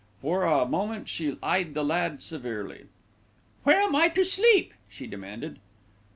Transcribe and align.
For 0.19 0.45
a 0.45 0.65
moment 0.65 1.07
she 1.07 1.37
eyed 1.43 1.75
the 1.75 1.83
lad 1.83 2.23
severely. 2.23 2.85
"Where 3.65 3.77
am 3.79 3.95
I 3.95 4.07
to 4.09 4.25
sleep?" 4.25 4.73
she 4.89 5.05
demanded. 5.05 5.59